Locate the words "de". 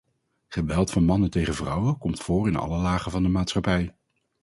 3.23-3.29